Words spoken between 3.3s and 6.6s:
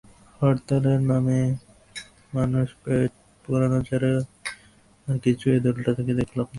পোড়ানো ছাড়া আর কিছু এ দলটা থেকে দেখলাম না।